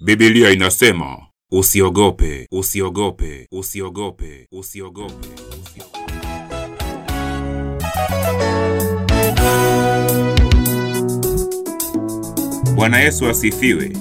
[0.00, 5.28] Biblia inasema usiogope, usiogope, usiogope, usiogope.
[12.74, 13.92] Bwana Yesu asifiwe.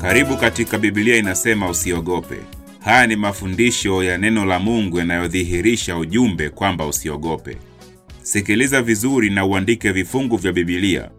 [0.00, 2.36] Karibu katika Biblia inasema usiogope.
[2.80, 7.56] Haya ni mafundisho ya neno la Mungu yanayodhihirisha ujumbe kwamba usiogope.
[8.22, 11.10] Sikiliza vizuri na uandike vifungu vya Biblia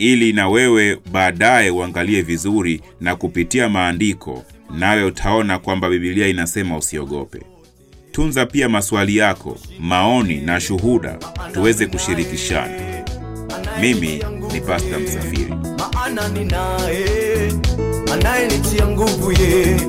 [0.00, 4.44] ili na wewe baadaye uangalie vizuri na kupitia maandiko,
[4.78, 7.40] nawe utaona kwamba Biblia inasema usiogope.
[8.12, 11.18] Tunza pia maswali yako, maoni na shuhuda
[11.52, 13.04] tuweze kushirikishana.
[13.80, 14.22] Mimi
[14.52, 15.54] ni Pasta Msafiri.
[15.94, 17.52] maana ninaye
[18.12, 19.80] anayenitia nguvu ye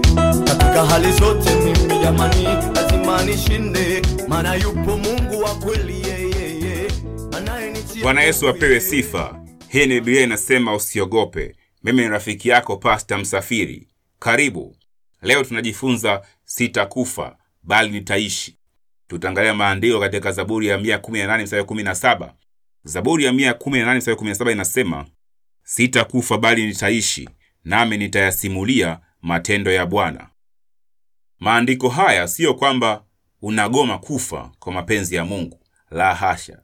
[0.45, 1.49] katika hali zote.
[1.55, 2.43] Mimi jamani,
[2.75, 6.05] lazima nishinde, maana yupo Mungu wa kweli
[7.37, 9.40] anayenitia Bwana Yesu apewe sifa.
[9.71, 11.55] Hii ni Biblia inasema usiogope.
[11.83, 13.87] Mimi ni rafiki yako Pasta Msafiri.
[14.19, 14.75] Karibu.
[15.21, 18.57] Leo tunajifunza sitakufa bali nitaishi.
[19.07, 22.33] Tutaangalia maandiko katika Zaburi ya 118 mstari 17.
[22.83, 25.05] Zaburi ya 118 mstari 17 inasema,
[25.63, 27.29] sitakufa bali nitaishi,
[27.63, 30.29] nami nitayasimulia matendo ya Bwana.
[31.39, 33.03] Maandiko haya siyo kwamba
[33.41, 35.59] unagoma kufa kwa mapenzi ya Mungu,
[35.91, 36.61] la hasha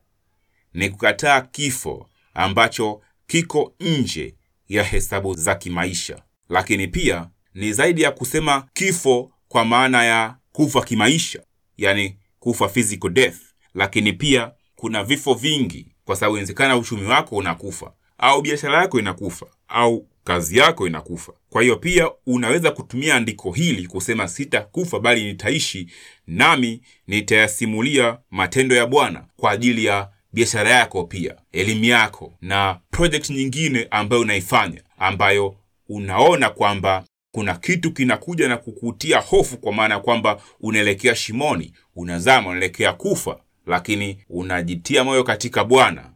[0.73, 4.35] ni kukataa kifo ambacho kiko nje
[4.69, 10.81] ya hesabu za kimaisha, lakini pia ni zaidi ya kusema kifo kwa maana ya kufa
[10.81, 11.43] kimaisha,
[11.77, 13.37] yani kufa physical death,
[13.73, 19.45] lakini pia kuna vifo vingi, kwa sababu inawezekana uchumi wako unakufa au biashara yako inakufa
[19.67, 21.33] au kazi yako inakufa.
[21.49, 25.87] Kwa hiyo pia unaweza kutumia andiko hili kusema sitakufa bali nitaishi,
[26.27, 33.29] nami nitayasimulia matendo ya Bwana kwa ajili ya biashara yako, pia elimu yako na project
[33.29, 35.55] nyingine ambayo unaifanya, ambayo
[35.89, 42.49] unaona kwamba kuna kitu kinakuja na kukutia hofu, kwa maana ya kwamba unaelekea shimoni, unazama,
[42.49, 46.11] unaelekea kufa, lakini unajitia moyo katika Bwana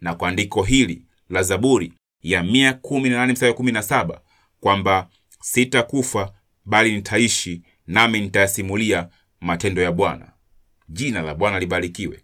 [0.00, 1.92] na kwa andiko hili la Zaburi
[2.22, 4.18] ya 118 mstari wa 17
[4.60, 5.08] kwamba
[5.40, 6.32] sitakufa
[6.64, 9.08] bali nitaishi, nami nitayasimulia
[9.40, 10.32] matendo ya Bwana.
[10.88, 12.20] Jina la Bwana libarikiwe.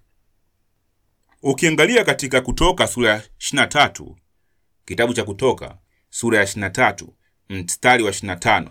[1.42, 4.14] Ukiangalia katika Kutoka sura ya 23,
[4.84, 5.78] kitabu cha Kutoka
[6.10, 7.06] sura ya 23
[7.48, 8.70] mstari wa 25,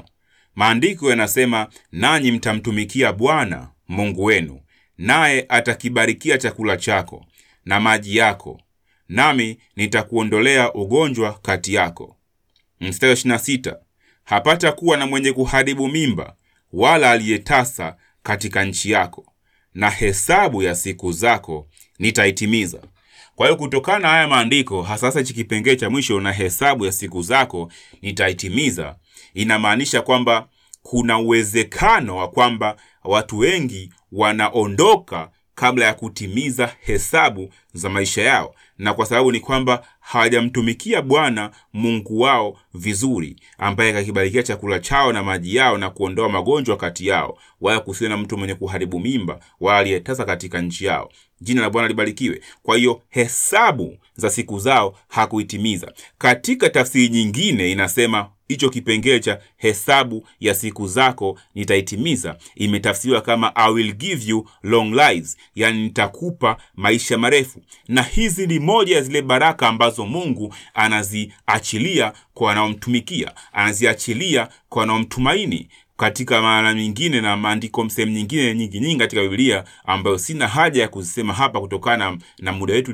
[0.55, 4.61] maandiko yanasema, nanyi mtamtumikia Bwana Mungu wenu,
[4.97, 7.25] naye atakibarikia chakula chako
[7.66, 8.61] na maji yako,
[9.09, 12.17] nami nitakuondolea ugonjwa kati yako.
[12.79, 13.78] Mstari wa 26,
[14.23, 16.35] hapata kuwa na mwenye kuharibu mimba
[16.73, 19.34] wala aliyetasa katika nchi yako,
[19.73, 21.67] na hesabu ya siku zako
[22.00, 22.80] nitaitimiza.
[23.35, 27.22] Kwa hiyo kutokana na haya maandiko, hasasa hichi kipengee cha mwisho, na hesabu ya siku
[27.22, 27.72] zako
[28.02, 28.96] nitaitimiza,
[29.34, 30.47] inamaanisha kwamba
[30.84, 38.94] kuna uwezekano wa kwamba watu wengi wanaondoka kabla ya kutimiza hesabu za maisha yao, na
[38.94, 45.56] kwa sababu ni kwamba hawajamtumikia Bwana Mungu wao vizuri, ambaye kakibarikia chakula chao na maji
[45.56, 50.25] yao na kuondoa magonjwa kati yao, wala kusiwe na mtu mwenye kuharibu mimba wala aliyetasa
[50.25, 51.09] katika nchi yao.
[51.41, 52.41] Jina la Bwana libarikiwe.
[52.63, 55.91] Kwa hiyo hesabu za siku zao hakuitimiza.
[56.17, 63.72] Katika tafsiri nyingine inasema hicho kipengele cha hesabu ya siku zako nitaitimiza imetafsiriwa kama I
[63.73, 67.62] will give you long lives, yani nitakupa maisha marefu.
[67.88, 75.69] Na hizi ni moja ya zile baraka ambazo Mungu anaziachilia kwa wanaomtumikia, anaziachilia kwa wanaomtumaini
[75.97, 80.88] katika maana nyingine na maandiko sehemu nyingine nyingi nyingi katika Biblia ambayo sina haja ya
[80.88, 82.91] kuzisema hapa kutokana na, muda wetu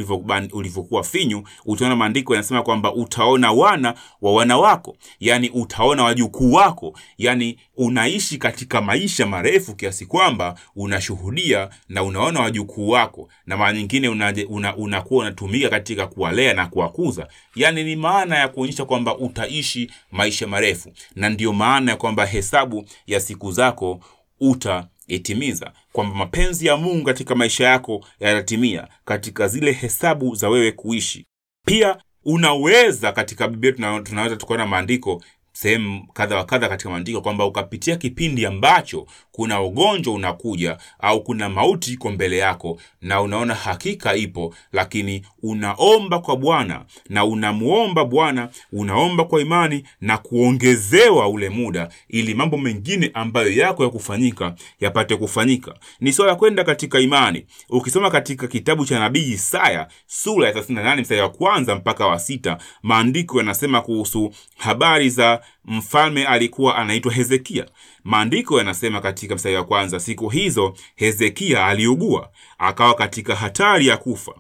[0.54, 1.44] ulivyokuwa finyu.
[1.66, 8.38] Utaona maandiko yanasema kwamba utaona wana wa wana wako, yani utaona wajukuu wako, yani unaishi
[8.38, 14.76] katika maisha marefu kiasi kwamba unashuhudia na unaona wajukuu wako, na mara nyingine unakuwa una,
[14.76, 20.92] una unatumika katika kuwalea na kuwakuza, yani ni maana ya kuonyesha kwamba utaishi maisha marefu,
[21.16, 24.00] na ndiyo maana ya kwamba hesabu ya siku zako
[24.40, 31.26] utaitimiza, kwamba mapenzi ya Mungu katika maisha yako yatatimia katika zile hesabu za wewe kuishi.
[31.66, 35.24] Pia unaweza katika Biblia tunaweza tukaona maandiko
[35.68, 41.50] sehemu kadha wa kadha katika maandiko kwamba ukapitia kipindi ambacho kuna ugonjwa unakuja au kuna
[41.50, 48.50] mauti iko mbele yako na unaona hakika ipo, lakini unaomba kwa Bwana na unamuomba Bwana,
[48.74, 55.16] unaomba kwa imani na kuongezewa ule muda, ili mambo mengine ambayo yako ya kufanyika yapate
[55.16, 55.74] kufanyika.
[56.00, 57.46] Ni swala kwenda katika imani.
[57.70, 62.58] Ukisoma katika kitabu cha nabii Isaya sura ya 38 mstari wa kwanza mpaka wa sita,
[62.84, 67.66] maandiko yanasema kuhusu habari za mfalme alikuwa anaitwa Hezekia.
[68.04, 74.34] Maandiko yanasema katika mstari wa kwanza, siku hizo Hezekia aliugua akawa katika hatari ya kufa,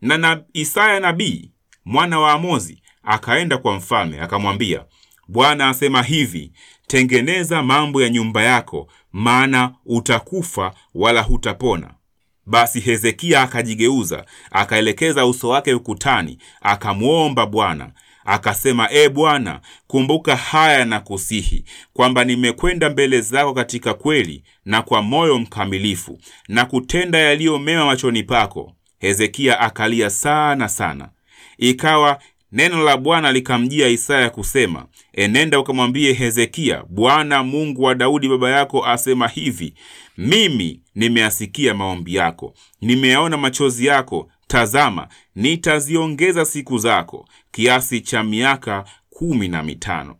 [0.00, 1.50] na, na Isaya nabii
[1.84, 4.84] mwana wa Amozi akaenda kwa mfalme akamwambia,
[5.28, 6.52] Bwana asema hivi,
[6.86, 11.94] tengeneza mambo ya nyumba yako, maana utakufa wala hutapona.
[12.46, 17.90] Basi Hezekia akajigeuza, akaelekeza uso wake ukutani, akamwomba Bwana
[18.26, 25.02] akasema, E Bwana, kumbuka haya na kusihi kwamba nimekwenda mbele zako katika kweli na kwa
[25.02, 26.18] moyo mkamilifu
[26.48, 28.72] na kutenda yaliyo mema machoni pako.
[28.98, 31.08] Hezekia akalia sana sana.
[31.58, 32.18] Ikawa
[32.52, 38.86] neno la Bwana likamjia Isaya kusema, enenda ukamwambie Hezekia, Bwana Mungu wa Daudi baba yako
[38.86, 39.74] asema hivi,
[40.18, 44.28] mimi nimeasikia maombi yako, nimeyaona machozi yako.
[44.48, 50.16] Tazama, nitaziongeza siku zako kiasi cha miaka kumi na mitano,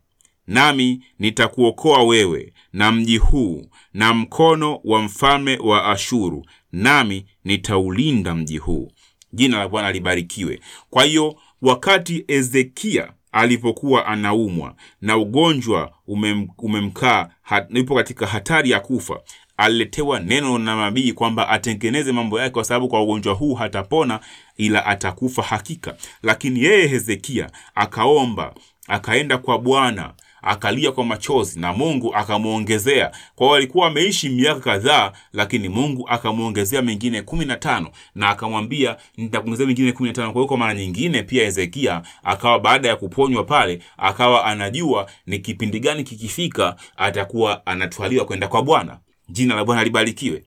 [0.47, 8.59] nami nitakuokoa wewe na mji huu na mkono wa mfalme wa Ashuru, nami nitaulinda mji
[8.59, 8.93] huu.
[9.33, 10.61] Jina la Bwana libarikiwe.
[10.91, 17.29] Kwa hiyo wakati Ezekia alipokuwa anaumwa na ugonjwa umem, umemkaa
[17.71, 19.21] yupo katika hatari ya kufa,
[19.57, 24.21] aliletewa neno na nabii kwamba atengeneze mambo yake, kwa sababu kwa ugonjwa huu hatapona,
[24.57, 25.97] ila atakufa hakika.
[26.23, 28.55] Lakini yeye Hezekia akaomba,
[28.89, 30.13] akaenda kwa Bwana
[30.43, 33.11] akalia kwa machozi na Mungu akamwongezea.
[33.35, 39.67] Kwa alikuwa ameishi miaka kadhaa, lakini Mungu akamwongezea mengine kumi na tano na akamwambia nitakuongezea
[39.67, 40.33] mengine kumi na tano.
[40.33, 45.39] Kwa hiyo kwa mara nyingine pia Hezekia akawa baada ya kuponywa pale, akawa anajua ni
[45.39, 48.99] kipindi gani kikifika atakuwa anatwaliwa kwenda kwa Bwana.
[49.29, 50.43] Jina la Bwana libarikiwe.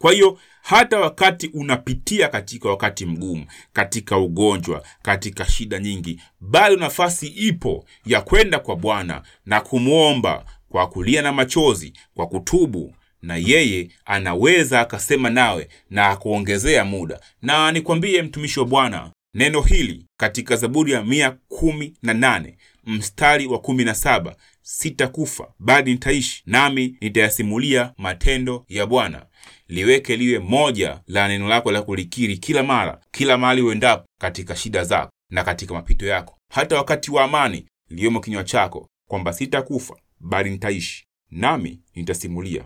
[0.00, 7.26] Kwa hiyo hata wakati unapitia katika wakati mgumu, katika ugonjwa, katika shida nyingi, bado nafasi
[7.26, 13.90] ipo ya kwenda kwa Bwana na kumwomba kwa kulia na machozi, kwa kutubu, na yeye
[14.04, 17.20] anaweza akasema nawe na akuongezea muda.
[17.42, 23.46] Na nikwambie mtumishi wa Bwana, neno hili katika Zaburi ya mia kumi na nane mstari
[23.46, 24.36] wa kumi na saba
[24.70, 29.26] sitakufa bali nitaishi, nami nitayasimulia matendo ya Bwana.
[29.68, 34.84] Liweke liwe moja la neno lako la kulikiri kila mara, kila mahali uendapo, katika shida
[34.84, 40.50] zako na katika mapito yako, hata wakati wa amani, liyomo kinywa chako, kwamba sitakufa bali
[40.50, 42.64] nitaishi, nami nitasimulia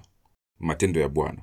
[0.60, 1.42] matendo ya Bwana.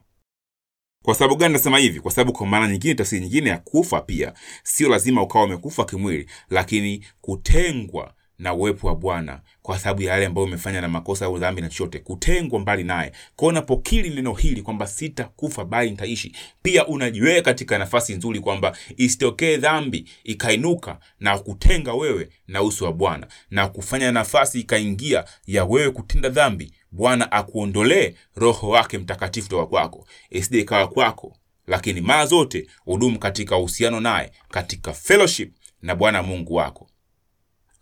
[1.03, 1.99] Kwa sababu gani nasema hivi?
[1.99, 4.33] Kwa sababu kwa maana nyingine, tafsiri nyingine ya kufa pia
[4.63, 10.25] sio lazima ukawa umekufa kimwili, lakini kutengwa na uwepo wa Bwana kwa sababu ya yale
[10.25, 13.11] ambayo umefanya na makosa au dhambi na chochote, kutengwa mbali naye.
[13.35, 13.53] Kwa
[13.89, 20.05] hiyo neno hili kwamba sitakufa bali nitaishi, pia unajiweka katika nafasi nzuri kwamba isitokee dhambi
[20.23, 26.29] ikainuka na kutenga wewe na uso wa Bwana na kufanya nafasi ikaingia ya wewe kutenda
[26.29, 31.37] dhambi, Bwana akuondolee Roho wake Mtakatifu toka kwako, isije ikawa kwako,
[31.67, 36.88] lakini mara zote udumu katika uhusiano naye, katika fellowship na Bwana Mungu wako.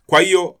[0.08, 0.56] Kwa hiyo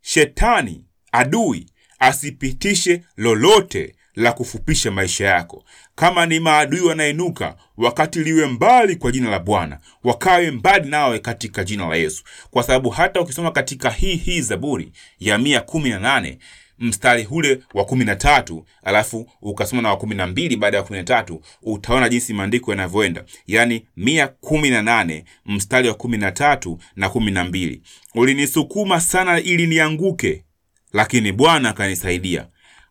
[0.00, 1.66] shetani adui
[1.98, 5.64] asipitishe lolote la kufupisha maisha yako.
[5.94, 11.64] Kama ni maadui wanainuka, wakati liwe mbali kwa jina la Bwana, wakawe mbali nawe katika
[11.64, 15.98] jina la Yesu, kwa sababu hata ukisoma katika hii hii Zaburi ya mia kumi na
[15.98, 16.38] nane
[16.78, 20.82] mstari ule wa kumi na tatu alafu ukasoma na wa kumi na mbili baada ya
[20.82, 23.24] kumi na tatu utaona jinsi maandiko yanavyoenda.
[23.46, 27.82] Yaani mia kumi na nane mstari wa kumi na tatu na kumi na mbili.
[28.14, 30.44] Ulinisukuma sana ili nianguke
[30.92, 32.48] lakini bwana akanisaidia.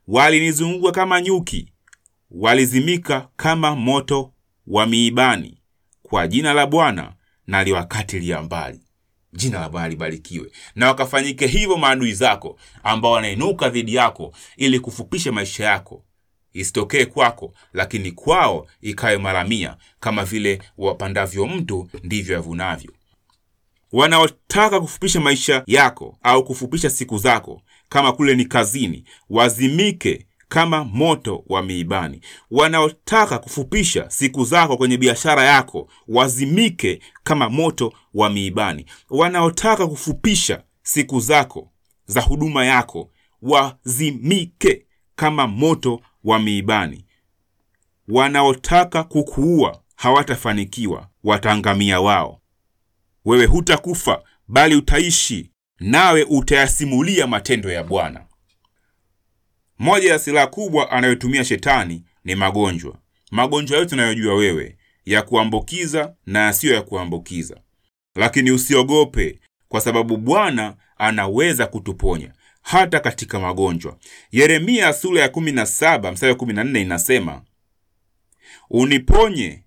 [0.08, 1.74] Walinizunguka kama nyuki
[2.32, 4.34] walizimika kama moto
[4.68, 5.58] wa miibani.
[6.04, 7.14] Kwa jina la bwana
[7.48, 8.80] naliwakatilia mbali
[9.34, 10.52] jina la bwana libarikiwe.
[10.76, 16.04] Na wakafanyike hivyo maadui zako ambao wanainuka dhidi yako ili kufupisha maisha yako.
[16.54, 19.48] Isitokee kwako lakini kwao ikawe mara
[20.00, 22.92] kama vile wapandavyo mtu ndivyo yavunavyo.
[23.92, 31.44] Wanaotaka kufupisha maisha yako au kufupisha siku zako kama kule ni kazini wazimike kama moto
[31.48, 32.22] wa miibani.
[32.52, 38.86] Wanaotaka kufupisha siku zako kwenye biashara yako wazimike kama moto wa miibani.
[39.10, 41.72] Wanaotaka kufupisha siku zako
[42.06, 47.06] za huduma yako wazimike kama moto wa miibani.
[48.08, 52.42] Wanaotaka kukuua hawatafanikiwa wataangamia wao.
[53.26, 58.26] Wewe hutakufa bali utaishi nawe utayasimulia matendo ya bwana
[59.82, 62.98] moja ya silaha kubwa anayotumia shetani ni magonjwa.
[63.32, 67.58] Magonjwa yote unayojua wewe ya kuambukiza na yasiyo ya kuambukiza.
[68.16, 73.98] Lakini usiogope kwa sababu bwana anaweza kutuponya hata katika magonjwa.
[74.32, 77.42] Yeremia sura ya 17 mstari wa 14 inasema,
[78.70, 79.64] uniponye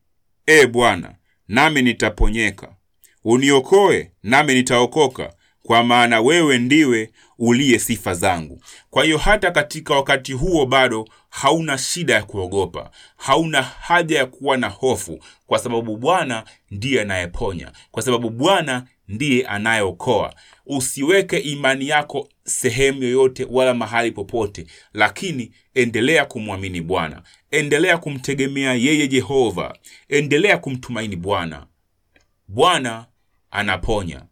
[0.46, 1.14] e Bwana,
[1.48, 2.76] nami nitaponyeka,
[3.24, 8.60] uniokoe nami nitaokoka, kwa maana wewe ndiwe uliye sifa zangu.
[8.90, 14.56] Kwa hiyo hata katika wakati huo bado hauna shida ya kuogopa, hauna haja ya kuwa
[14.56, 20.34] na hofu, kwa sababu Bwana ndiye anayeponya, kwa sababu Bwana ndiye anayeokoa.
[20.66, 29.08] Usiweke imani yako sehemu yoyote wala mahali popote, lakini endelea kumwamini Bwana, endelea kumtegemea yeye
[29.08, 29.76] Jehova,
[30.08, 31.66] endelea kumtumaini Bwana.
[32.48, 33.06] Bwana
[33.50, 34.22] anaponya,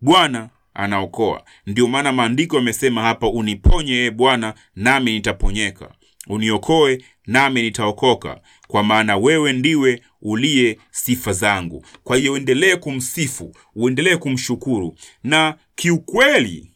[0.00, 1.44] Bwana anaokoa.
[1.66, 5.90] Ndio maana maandiko yamesema hapa, uniponye e Bwana, nami nitaponyeka,
[6.26, 11.84] uniokoe nami nitaokoka, kwa maana wewe ndiwe uliye sifa zangu.
[12.04, 16.70] Kwa hiyo uendelee kumsifu, uendelee kumshukuru, na kiukweli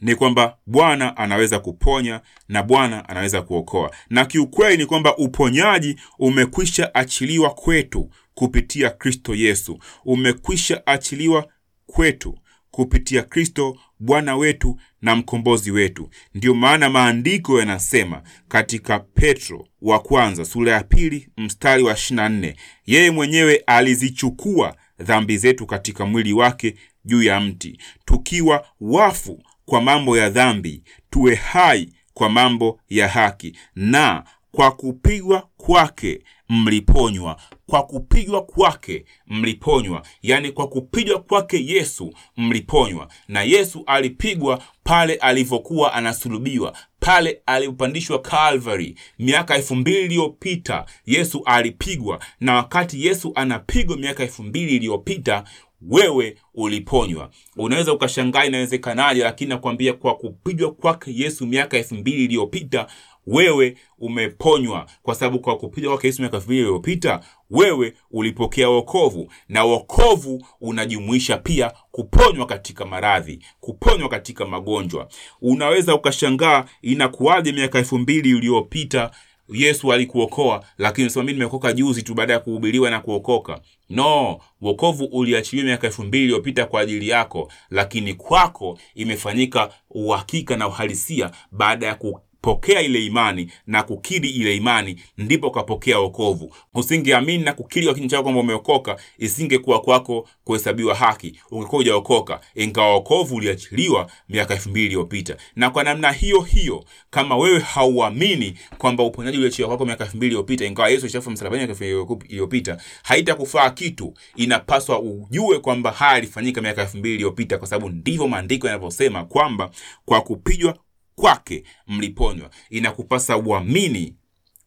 [0.00, 6.94] ni kwamba Bwana anaweza kuponya na Bwana anaweza kuokoa, na kiukweli ni kwamba uponyaji umekwisha
[6.94, 11.48] achiliwa kwetu kupitia Kristo Yesu, umekwisha achiliwa
[11.86, 12.38] kwetu
[12.70, 16.10] kupitia Kristo Bwana wetu na mkombozi wetu.
[16.34, 22.54] Ndiyo maana maandiko yanasema katika Petro wa kwanza sura ya pili mstari wa 24,
[22.86, 30.18] yeye mwenyewe alizichukua dhambi zetu katika mwili wake juu ya mti, tukiwa wafu kwa mambo
[30.18, 37.36] ya dhambi, tuwe hai kwa mambo ya haki, na kwa kupigwa kwake mliponywa.
[37.66, 43.08] Kwa kupigwa kwake mliponywa, yaani kwa kupigwa kwake Yesu mliponywa.
[43.28, 50.84] Na Yesu alipigwa pale alivyokuwa anasulubiwa, pale alipopandishwa Calvary miaka elfu mbili iliyopita.
[51.06, 55.44] Yesu alipigwa, na wakati Yesu anapigwa miaka elfu mbili iliyopita
[55.82, 57.30] wewe uliponywa.
[57.56, 62.86] Unaweza ukashangaa inawezekanaje, lakini nakwambia kwa kupigwa kwake Yesu miaka elfu mbili iliyopita
[63.30, 67.20] wewe umeponywa, kwa sababu kwa kupiga kwake Yesu miaka elfu iliyopita
[67.50, 75.08] wewe ulipokea wokovu, na wokovu unajumuisha pia kuponywa katika maradhi, kuponywa katika magonjwa.
[75.42, 79.10] Unaweza ukashangaa inakuwaje miaka elfu mbili iliyopita
[79.48, 83.60] Yesu alikuokoa, lakini unasema mimi nimeokoka juzi tu baada ya kuhubiriwa na kuokoka.
[83.90, 90.68] No, wokovu uliachiliwa miaka elfu mbili iliyopita kwa ajili yako, lakini kwako imefanyika uhakika na
[90.68, 91.94] uhalisia baada ya
[92.42, 96.54] kupokea ile imani na kukiri ile imani, ndipo ukapokea wokovu.
[96.74, 102.94] Usingeamini na kukiri kwa kinywa chako kwamba umeokoka, isingekuwa kwako kuhesabiwa haki, ungekuwa hujaokoka, ingawa
[102.94, 105.36] wokovu uliachiliwa miaka elfu mbili iliyopita.
[105.56, 110.30] Na kwa namna hiyo hiyo, kama wewe hauamini kwamba uponyaji uliachiliwa kwako miaka elfu mbili
[110.30, 111.84] iliyopita, ingawa Yesu alishafa msalabani miaka
[112.28, 114.14] iliyopita, haitakufaa kitu.
[114.36, 119.70] Inapaswa ujue kwamba haya yalifanyika miaka elfu mbili iliyopita, kwa sababu ndivyo maandiko yanavyosema kwamba
[120.04, 120.78] kwa kupigwa
[121.18, 122.50] kwake mliponywa.
[122.70, 124.14] Inakupasa uamini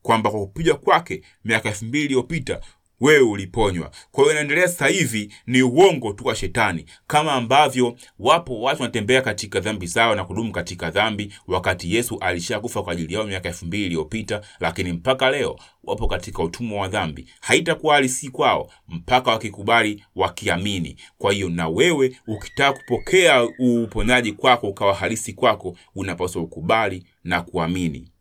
[0.02, 2.62] kwamba kwa kupigwa kwake miaka elfu mbili iliyopita
[3.02, 3.92] wewe uliponywa.
[4.12, 9.22] Kwa hiyo inaendelea sasa hivi ni uongo tu wa Shetani, kama ambavyo wapo watu wanatembea
[9.22, 13.66] katika dhambi zao na kudumu katika dhambi, wakati Yesu alishakufa kwa ajili yao miaka elfu
[13.66, 17.28] mbili iliyopita, lakini mpaka leo wapo katika utumwa wa dhambi.
[17.42, 20.96] Haitakuwa halisi kwao mpaka wakikubali, wakiamini.
[21.18, 28.12] Kwa hiyo na wewe ukitaka kupokea uponyaji kwako ukawa halisi kwako, unapaswa ukubali na kuamini.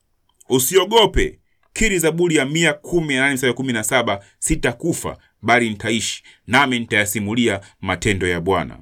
[0.49, 1.38] Usiogope.
[1.80, 6.78] Kiri Zaburi ya mia kumi na nane mstari kumi na saba sitakufa bali nitaishi, nami
[6.78, 8.78] nitayasimulia matendo ya Bwana.